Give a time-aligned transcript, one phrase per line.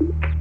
[0.00, 0.35] you.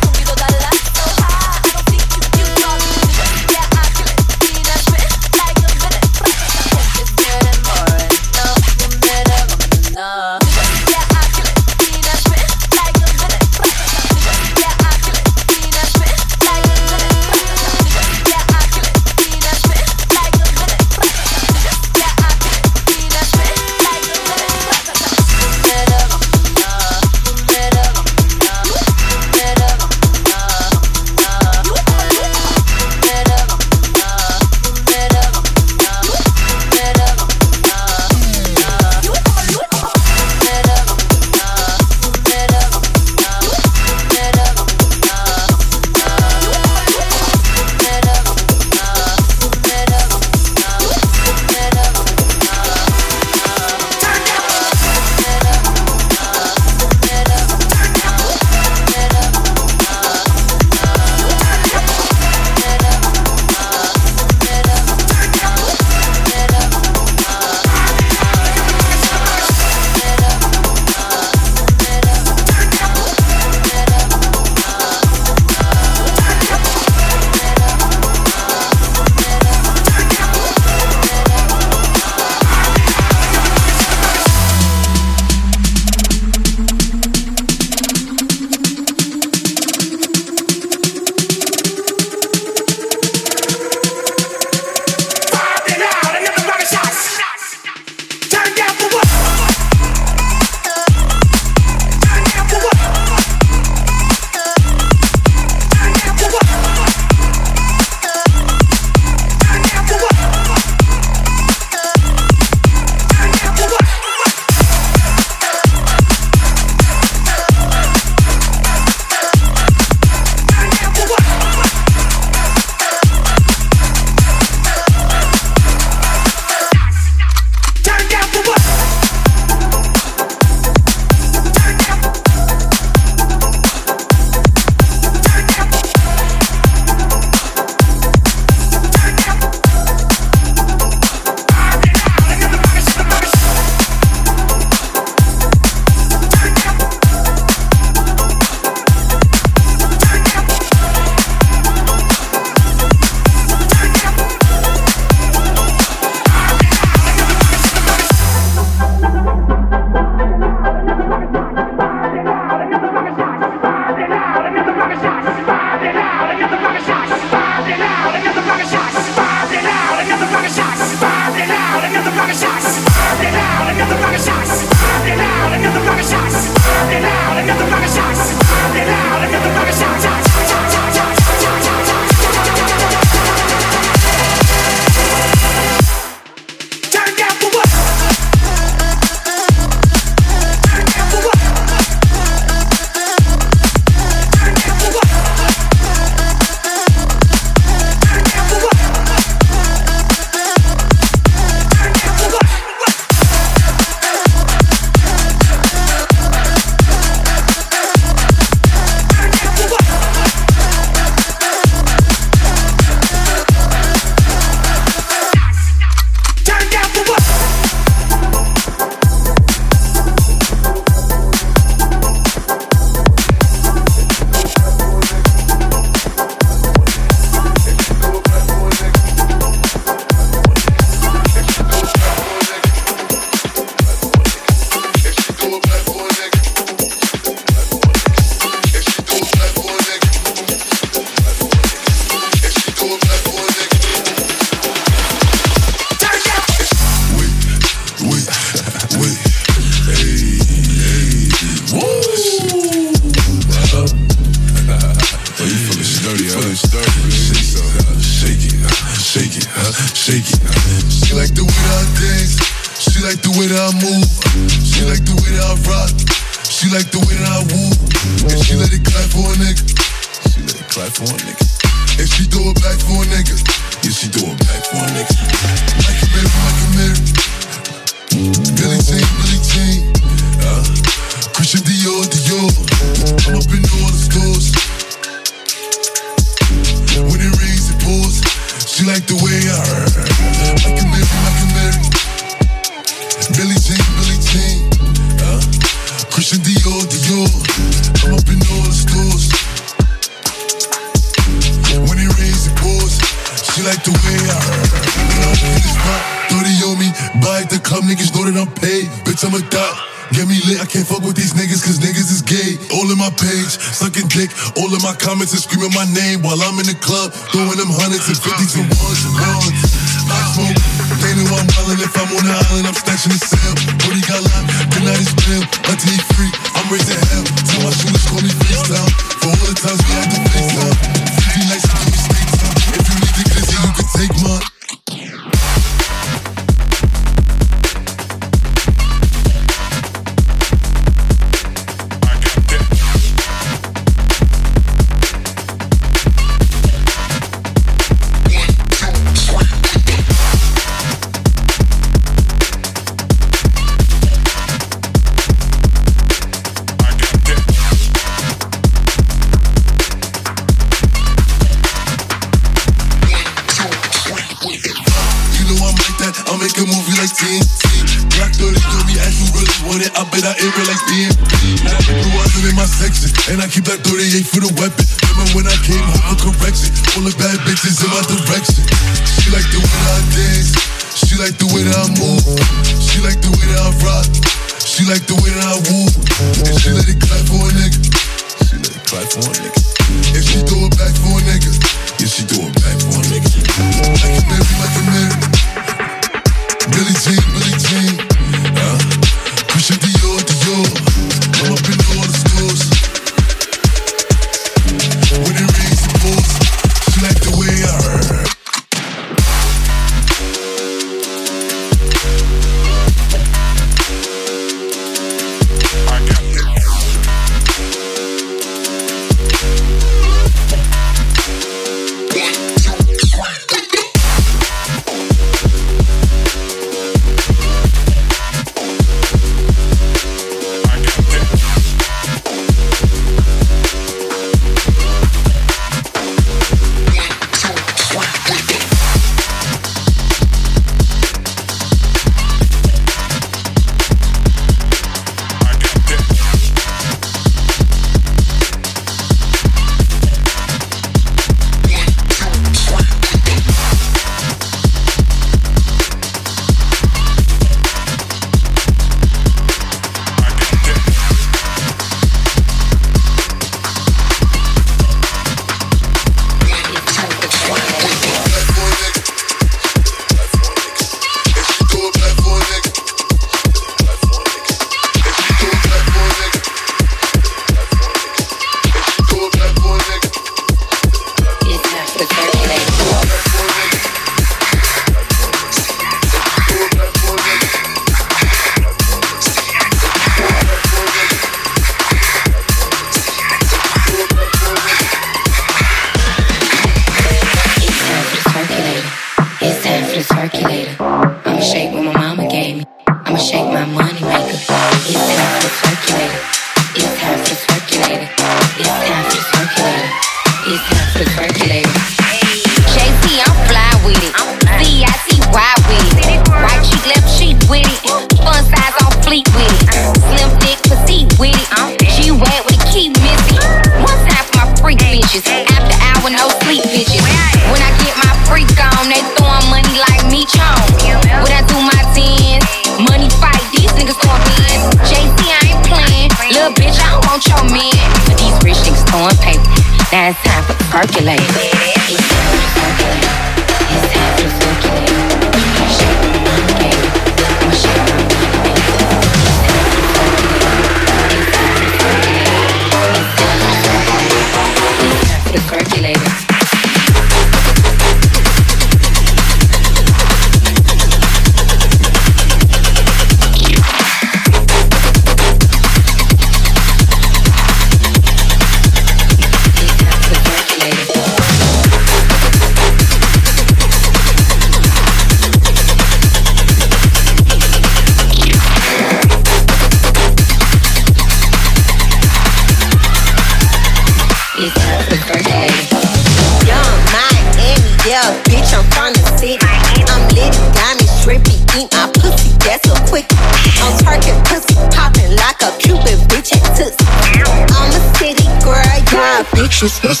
[599.61, 600.00] Yeah,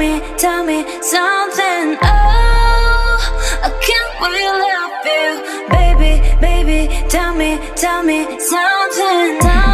[0.00, 1.98] me, tell me something.
[2.00, 3.16] Oh,
[3.62, 5.28] I can't really love you,
[5.76, 7.08] baby, baby.
[7.10, 9.69] Tell me, tell me something.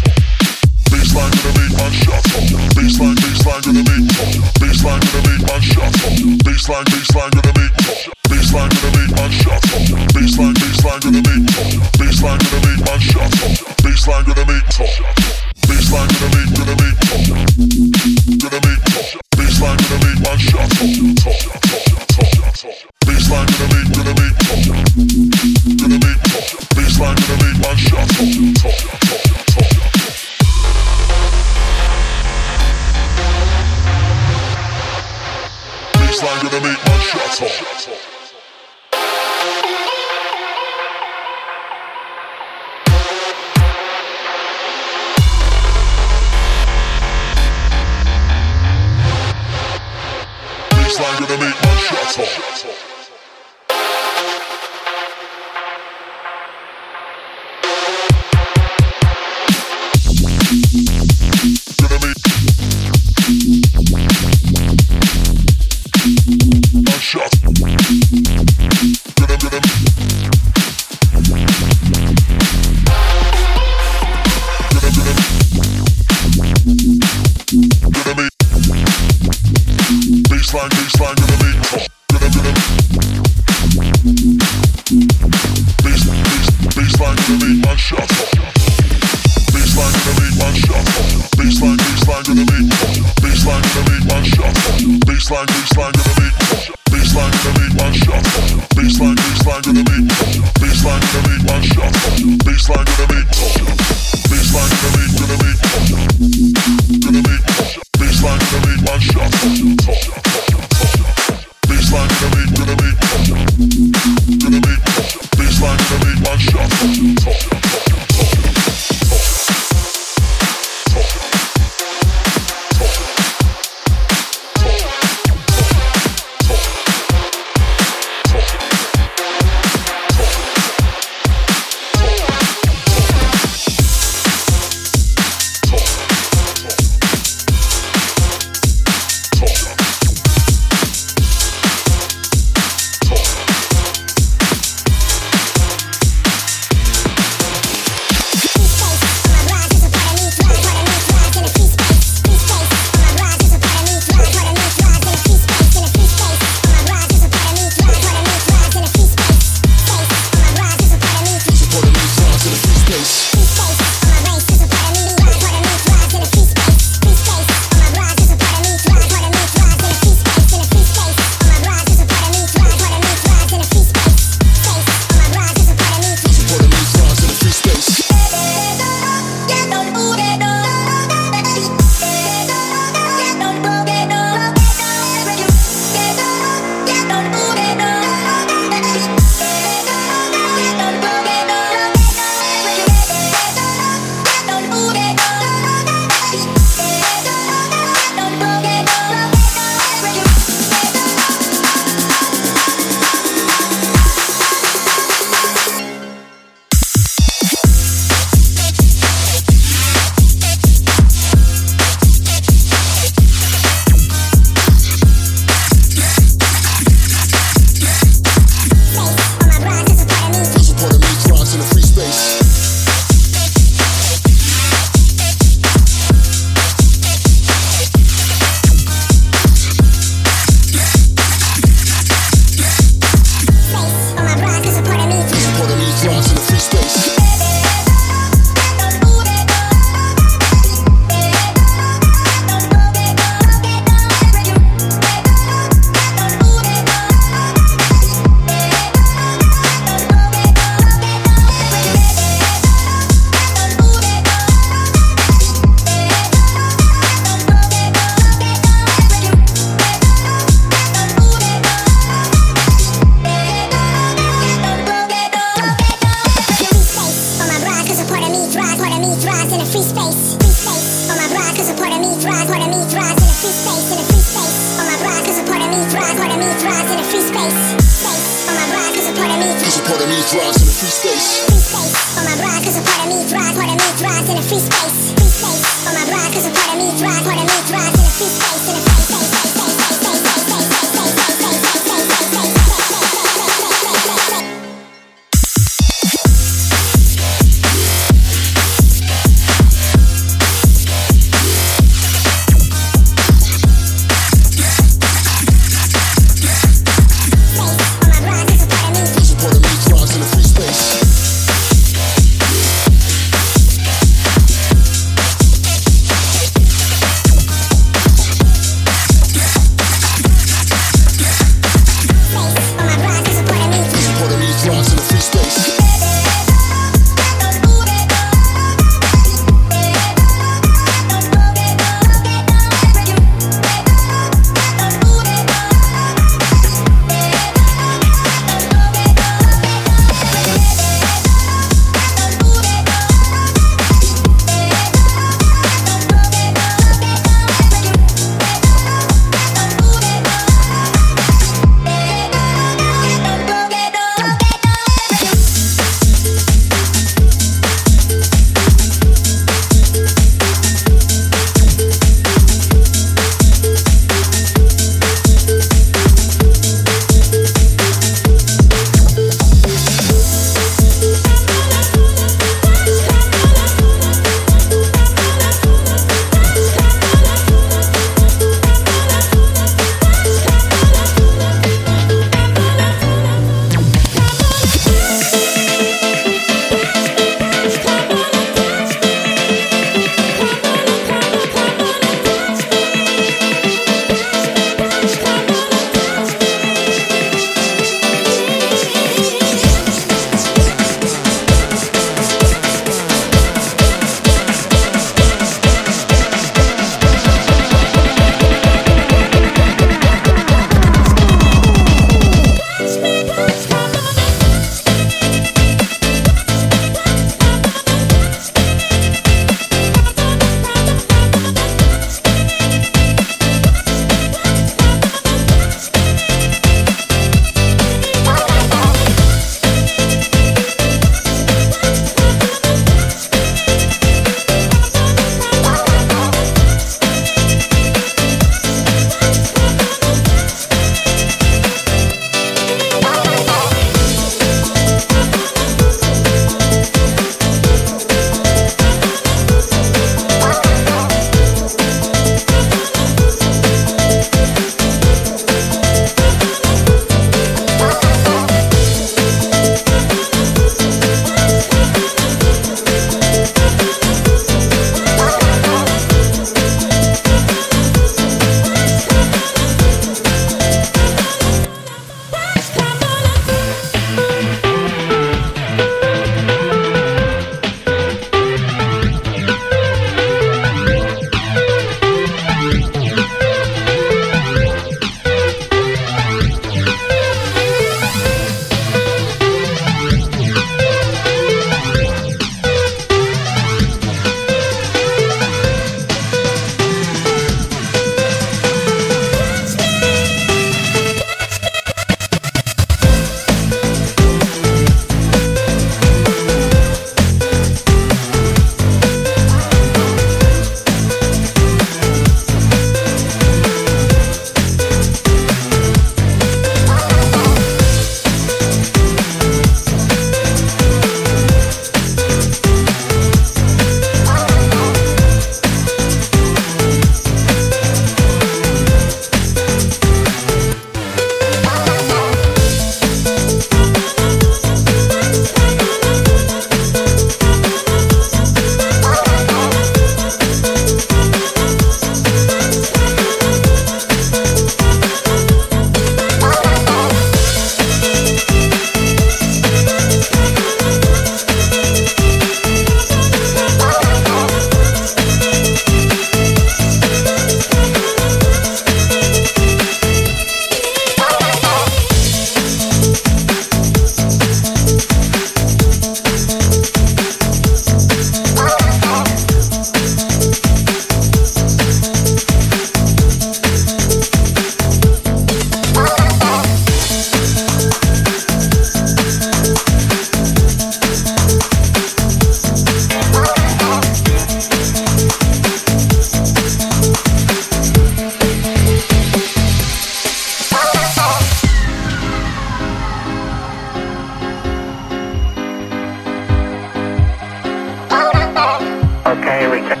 [599.50, 600.00] Okay, we reject.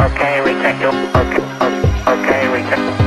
[0.00, 0.84] Okay, we reject.
[0.84, 3.01] Okay, okay, okay, reject.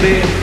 [0.00, 0.37] baby.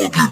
[0.00, 0.27] more.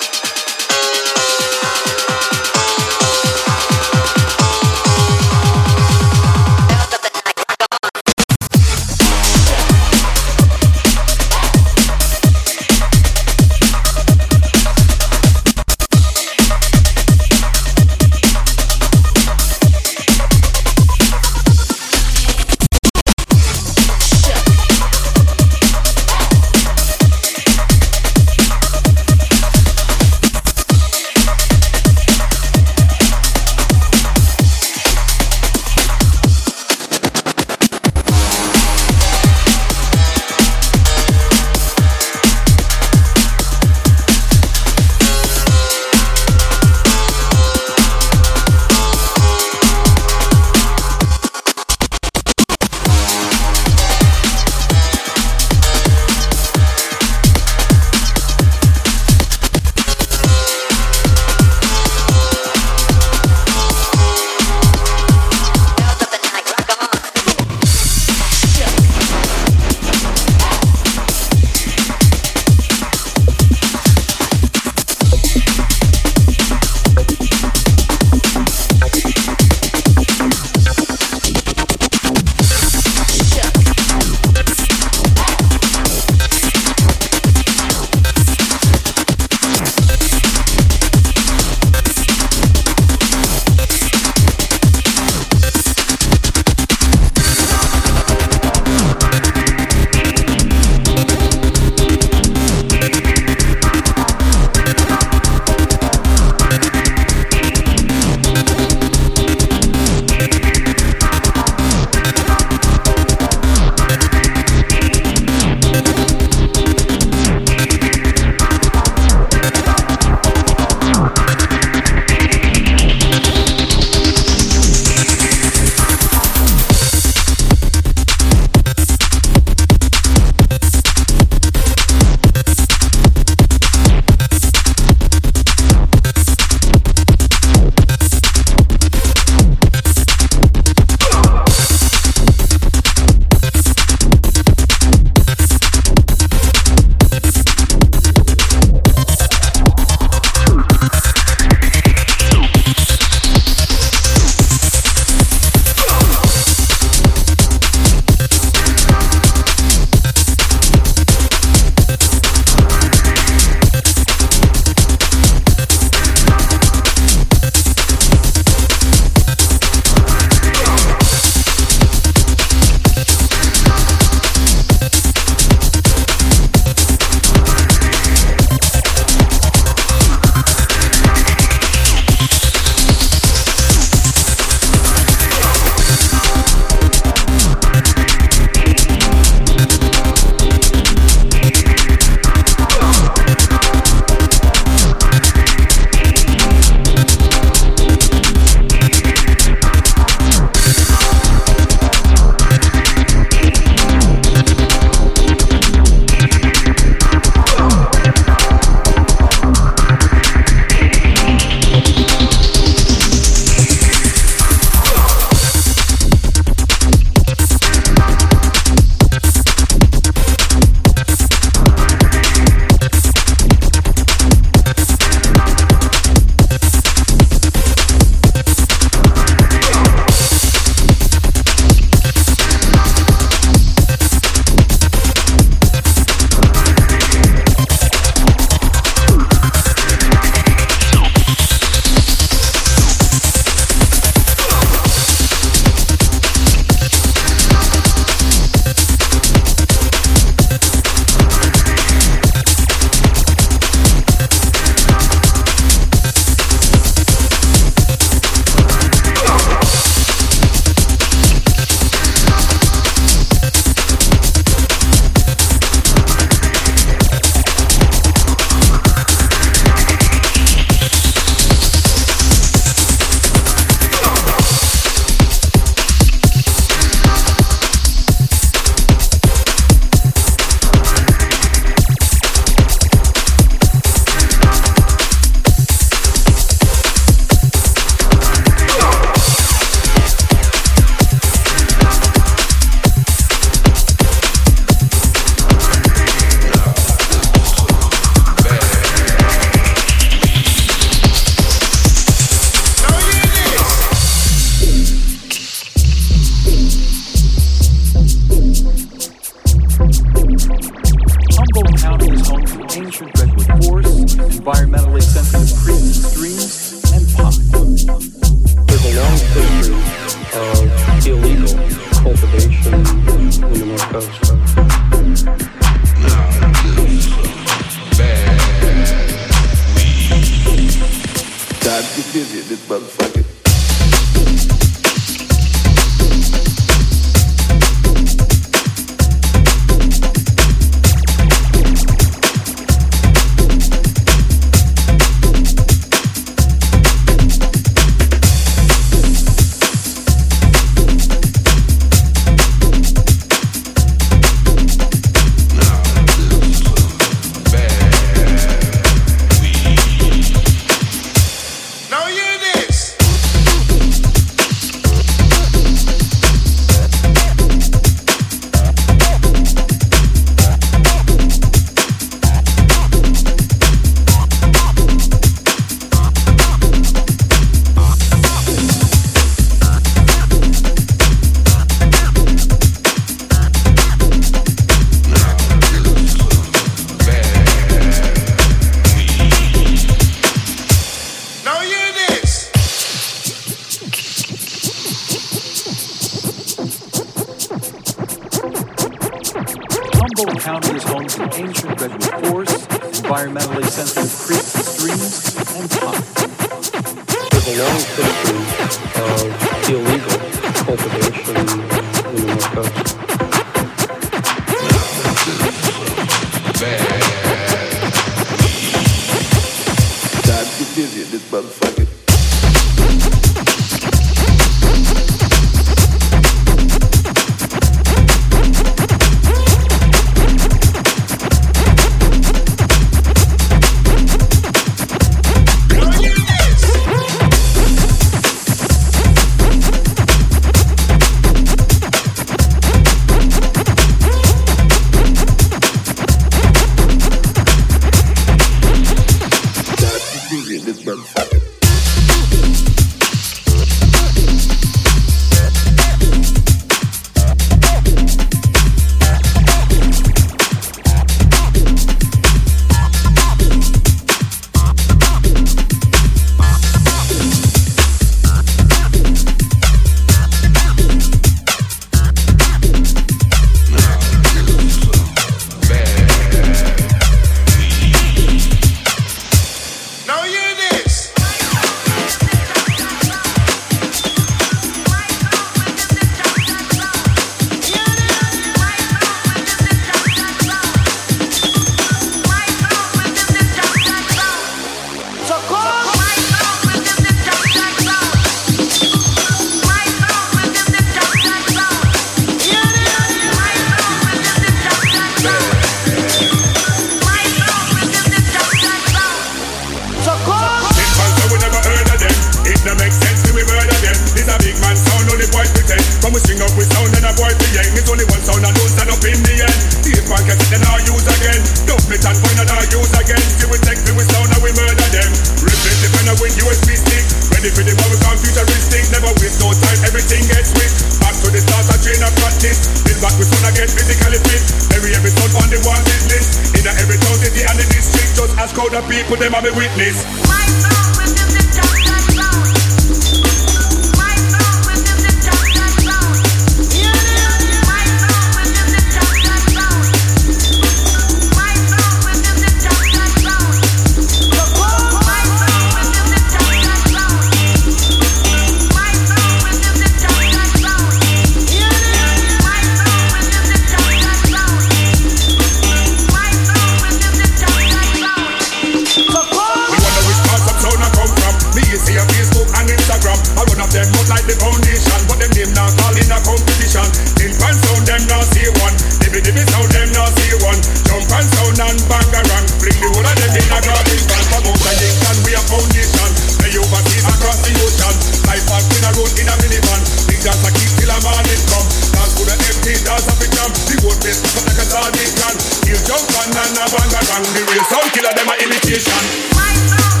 [582.41, 582.59] man.
[582.61, 584.23] Fling the whole of them in a garbage can.
[584.29, 586.09] From out of Kingston, we a foundation.
[586.41, 587.95] Play over here across the ocean.
[588.25, 589.81] Life has been a road in a minivan.
[590.09, 591.67] Big dance a keep till a morning come.
[591.93, 593.49] Dance to the empty dance of the jam.
[593.69, 595.35] The road place up like a sardine can.
[595.65, 597.23] Kill jump on and a bang a bang.
[597.29, 599.01] The real sound killer, them a imitation.
[599.37, 600.00] My song.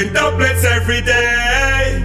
[0.00, 2.00] We're doublets every day.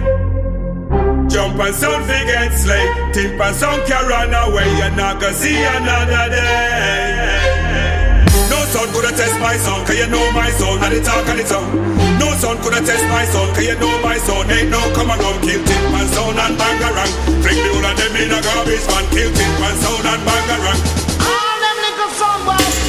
[1.32, 2.84] Jump and fi get slay.
[3.14, 4.68] Tip and sound can run away.
[4.76, 8.20] You're not gonna see another day.
[8.52, 11.40] No son coulda test my son, cause you know my son, and the talk and
[11.40, 11.72] the tongue.
[12.20, 14.50] No son coulda test my son, cause you know my son.
[14.50, 17.12] Ain't no come and come, kill tip and sound and bangarang.
[17.40, 20.80] Fling the whole of them in a garbage man, kill tip and sound and bangarang.
[21.24, 22.85] All them little song boys.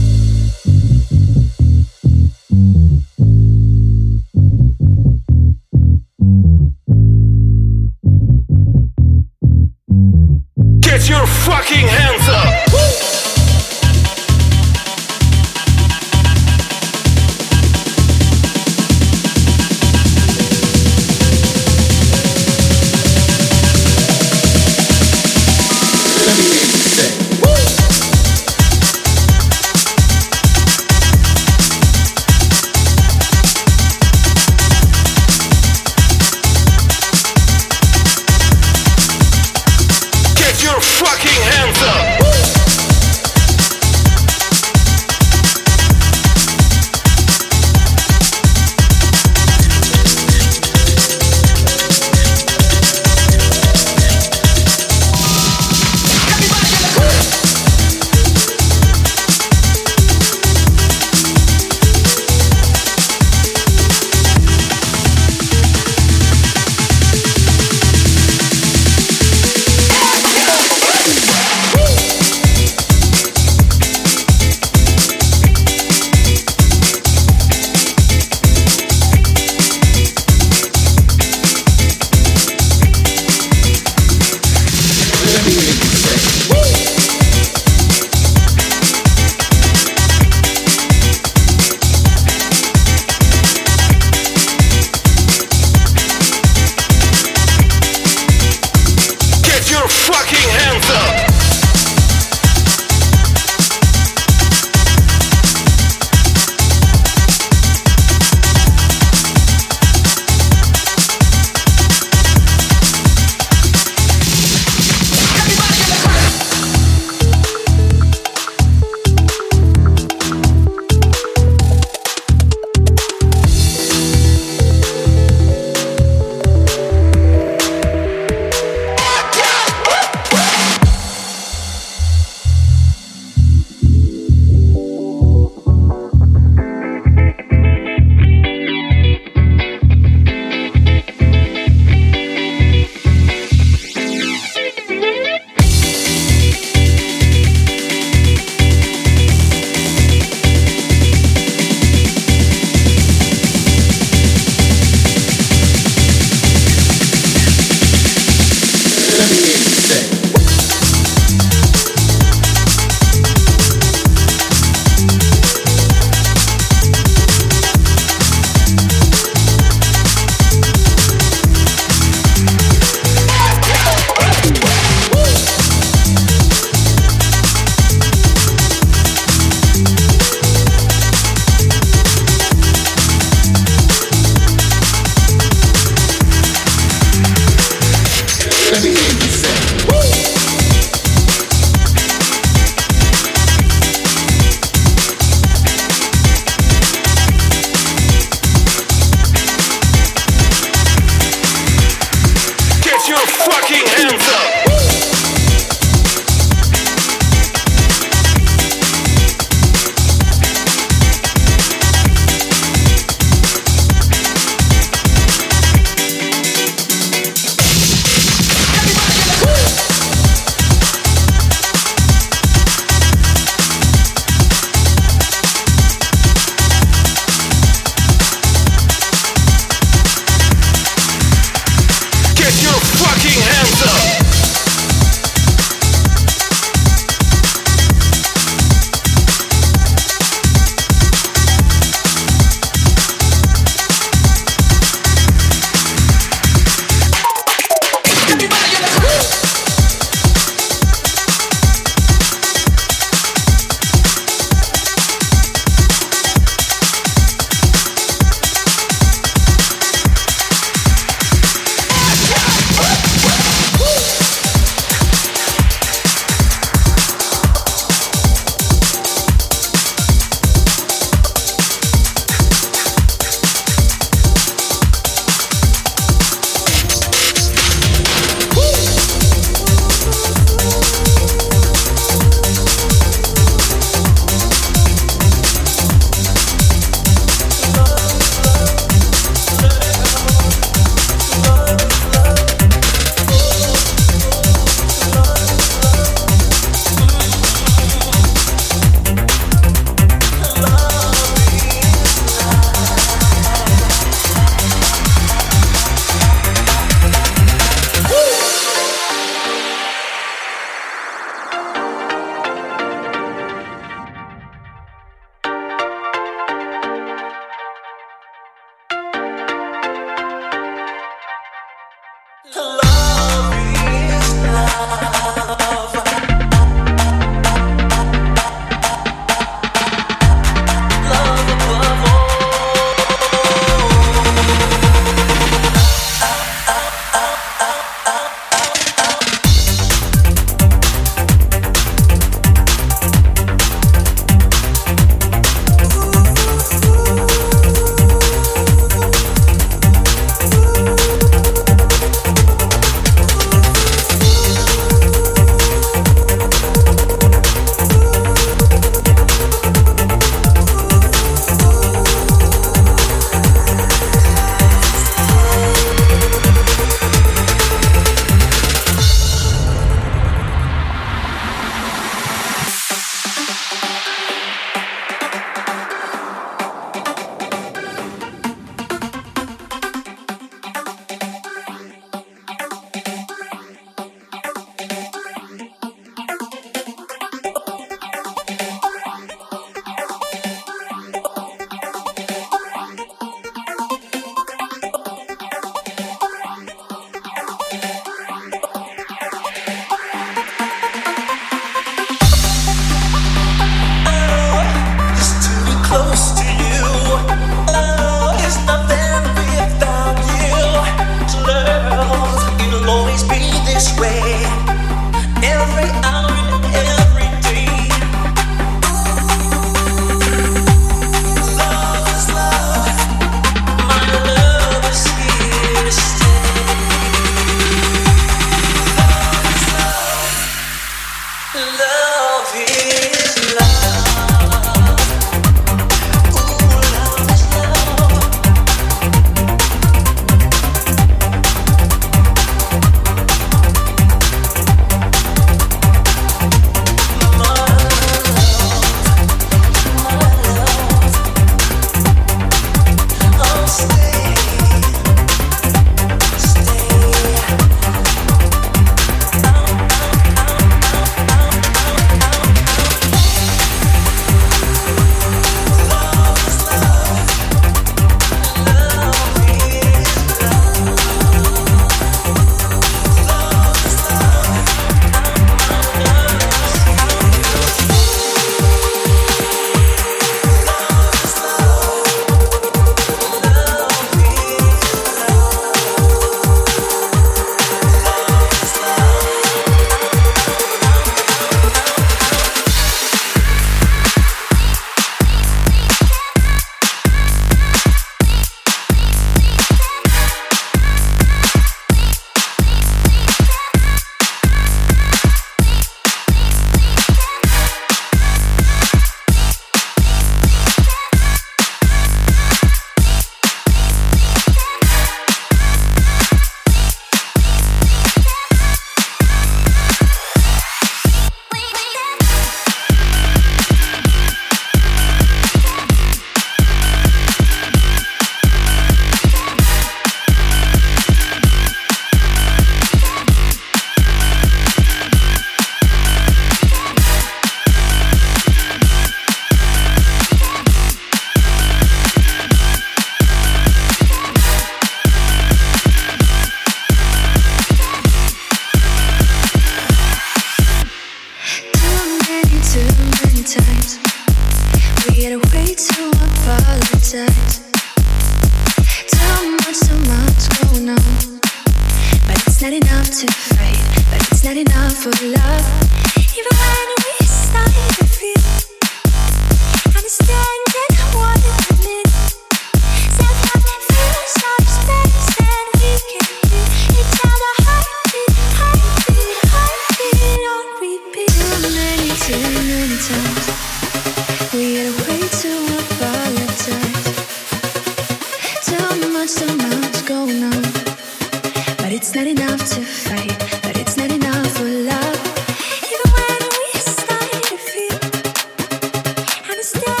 [599.61, 600.00] Stop.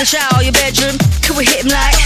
[0.00, 0.96] The shower, your bedroom.
[1.20, 2.00] Could we hit 'em like?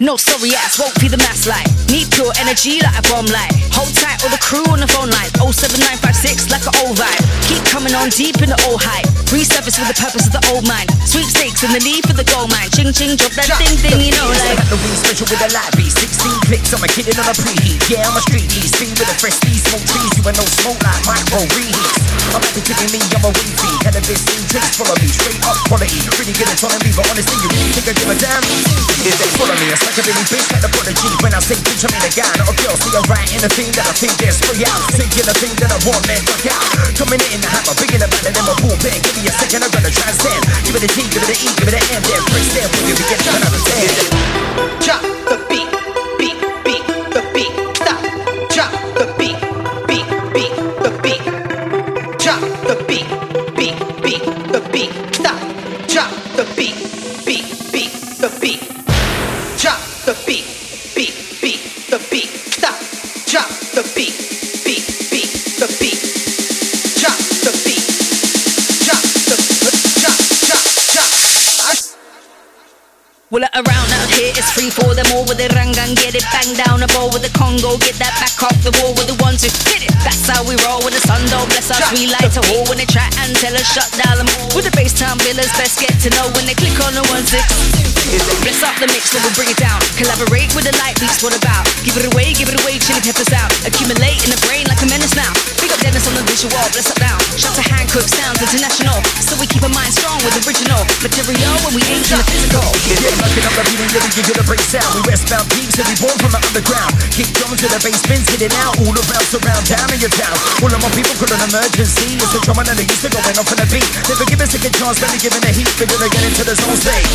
[0.00, 1.68] No sorry ass, won't be the mass light.
[1.90, 3.52] Need pure energy like a bomb light.
[3.72, 5.30] Hold tight all the crew on the phone line.
[5.52, 7.24] 07956 like an old vibe.
[7.48, 9.15] Keep coming on deep in the old hype.
[9.30, 10.86] Resurface with the purpose of the old mind.
[11.02, 12.70] Sweepstakes and the need for the gold mine.
[12.70, 14.58] Ching ching, drop that thing thing, you know like.
[14.70, 15.90] The weed special with a light beat.
[15.90, 17.82] 16 clicks, I'm a kid on a preheat.
[17.90, 18.70] Yeah, I'm a street beat.
[18.70, 19.58] Speed with a fresh speed.
[19.66, 21.96] Smoke trees, you ain't no smoke like micro reheats.
[22.34, 23.78] I'm happy kicking me, I'm a weed feed.
[23.82, 25.08] Cannabis in drinks, follow me.
[25.10, 26.00] Straight up quality.
[26.14, 26.46] Pretty good
[26.86, 28.42] me, but honestly, you really think I give a damn?
[29.06, 31.10] If they follow me, it's like a really bitch like the prodigy.
[31.22, 32.74] When I say bitch, I mean a guy, not a girl.
[32.78, 34.82] See, I'm writing the thing that I think there's free out.
[34.94, 36.66] Thinking the thing that I want, man, duck out.
[36.94, 39.00] Coming in the hammer, bigger than better than my boom bang.
[39.00, 40.44] Give me a second, I'm gonna transcend.
[40.64, 42.68] Give it a T, give it a E, give it a M, then press there.
[42.68, 43.90] When you begin to understand.
[44.84, 45.45] Drop the
[77.36, 79.92] Congo, get that back off the wall with the ones who hit it.
[80.00, 81.78] That's how we roll with the sun don't bless us.
[81.92, 84.28] We light a hole when they try and tell us shut down them.
[84.56, 87.24] With the bass time billers, best get to know when they click on the one
[87.28, 87.44] six.
[88.40, 89.78] Bless up the mix, then we'll bring it down.
[90.00, 91.68] Collaborate with the light beats, what about?
[91.84, 93.52] Give it away, give it away, chili peppers out.
[93.68, 95.55] Accumulate in the brain like a menace now.
[95.96, 97.16] On the visual, bless up down.
[97.40, 99.00] Shout to Hancock, sounds international.
[99.24, 102.68] So we keep our mind strong with original material when we aim in the physical.
[102.84, 104.92] Yeah, knocking up the beat and really give you the break sound.
[104.92, 106.92] We westbound peeps and we born from the underground.
[107.16, 108.76] Kick drums to the bass spins, hit it out.
[108.76, 110.36] All around, surround, down in your town.
[110.60, 112.20] All of my people call an emergency.
[112.20, 113.88] It's the drummer and they used to going off on the beat.
[114.04, 115.70] Never give a second chance, better giving the heat.
[115.80, 117.08] Figure to get into the zone state.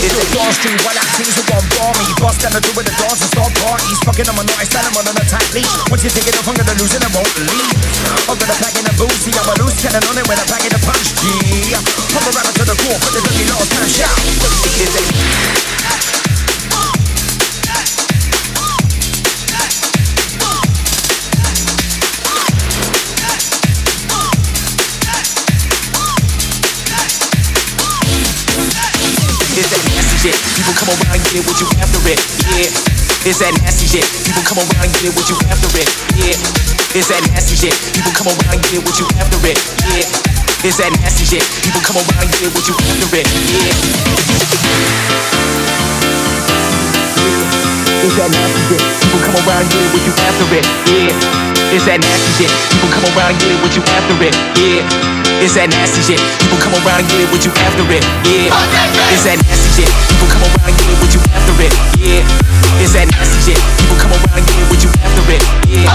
[0.00, 2.08] It's a Dawn Street, while our teams are on bar me.
[2.16, 4.00] Bust down the door with the dance and start parties.
[4.08, 5.68] Fucking on my and I'm on an attack leash.
[5.92, 8.21] Once you take it off, I'm gonna lose and I won't leave.
[8.28, 10.72] I'm gonna pack in a boozy, I'm a loose cannon on it when I'm packing
[10.72, 11.10] a punch.
[11.18, 11.74] G.
[12.14, 14.16] Pump a rapper to the core, but the dirty last time shout.
[14.78, 15.42] Is it?
[29.52, 30.36] It's that nasty shit.
[30.56, 32.18] People come around, and get what you after it.
[32.54, 33.28] Yeah.
[33.28, 34.06] It's that nasty shit.
[34.24, 35.88] People come around, and get what you after it.
[36.16, 36.81] Yeah.
[36.94, 37.72] It's that nasty shit.
[37.96, 39.56] People come around, and get what you after it.
[39.88, 40.04] Yeah.
[40.60, 41.40] It's that nasty shit.
[41.64, 43.24] People come around, and get what you after it.
[43.48, 43.72] Yeah.
[48.04, 48.84] It's that nasty shit.
[49.00, 50.68] People come around, and get what you after it.
[50.92, 51.51] Yeah.
[51.72, 52.52] It's that nasty shit.
[52.68, 54.36] People come around, and get it what you after it.
[54.60, 54.84] Yeah.
[55.40, 56.20] It's that nasty shit.
[56.44, 58.04] People come around, and get it what you after it.
[58.28, 58.52] Yeah.
[59.08, 59.88] It's that nasty shit.
[59.88, 61.72] People come around, and get what you after it.
[61.96, 62.20] Yeah.
[62.76, 63.56] It's that nasty shit.
[63.80, 65.40] People come around, and get what you after it.
[65.64, 65.88] Yeah.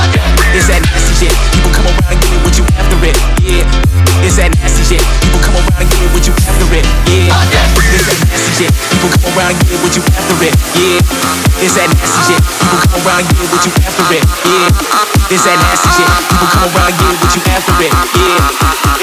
[0.57, 1.33] It's that nasty shit.
[1.53, 3.17] People come around, and get what you after it.
[3.45, 4.25] Yeah.
[4.25, 5.01] It's that nasty shit.
[5.21, 6.85] People come around, and get what you after it.
[7.05, 7.29] Yeah.
[7.93, 8.71] It's that nasty shit.
[8.73, 10.53] People come around, and get it what you after it.
[10.73, 11.61] Yeah.
[11.61, 12.41] It's that nasty shit.
[12.65, 14.23] People come around, get what you after it.
[14.25, 15.16] Yeah.
[15.29, 16.07] It's that nasty shit.
[16.31, 17.91] People come around, get what you after it.
[17.91, 18.39] Yeah.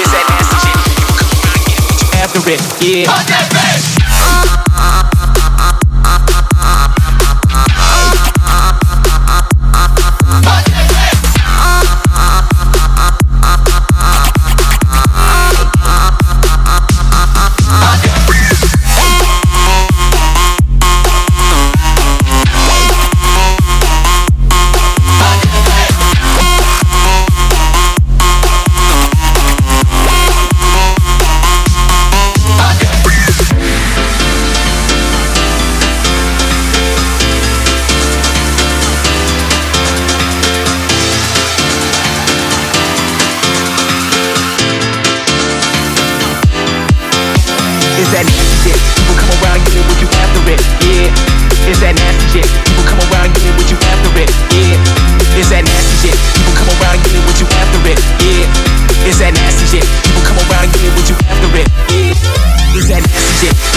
[0.01, 0.73] It's that nasty shit.
[0.73, 2.65] People come around, get what you after it.
[2.81, 3.05] Yeah.
[3.05, 4.74] It's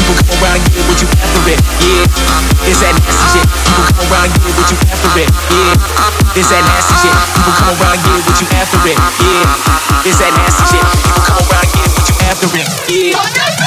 [0.08, 2.64] People come around, get what you after it, yeah.
[2.64, 3.44] It's that nasty shit.
[3.44, 6.32] People come around, get what you after it, yeah.
[6.32, 7.12] It's that nasty shit.
[7.12, 10.08] People come around, get what you after it, yeah.
[10.08, 10.80] It's that nasty shit.
[10.80, 13.57] People come around, get what you after it, yeah.